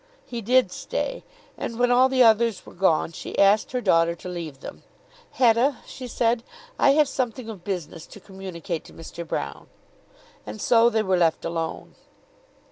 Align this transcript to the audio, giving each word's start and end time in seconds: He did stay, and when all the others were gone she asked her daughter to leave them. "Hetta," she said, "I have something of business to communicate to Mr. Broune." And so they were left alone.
He 0.25 0.41
did 0.41 0.71
stay, 0.71 1.23
and 1.55 1.77
when 1.77 1.91
all 1.91 2.09
the 2.09 2.23
others 2.23 2.65
were 2.65 2.73
gone 2.73 3.11
she 3.11 3.37
asked 3.37 3.71
her 3.71 3.81
daughter 3.81 4.15
to 4.15 4.27
leave 4.27 4.59
them. 4.61 4.81
"Hetta," 5.33 5.77
she 5.85 6.07
said, 6.07 6.41
"I 6.79 6.93
have 6.93 7.07
something 7.07 7.47
of 7.49 7.63
business 7.63 8.07
to 8.07 8.19
communicate 8.19 8.83
to 8.85 8.93
Mr. 8.93 9.23
Broune." 9.23 9.67
And 10.43 10.59
so 10.59 10.89
they 10.89 11.03
were 11.03 11.17
left 11.17 11.45
alone. 11.45 11.93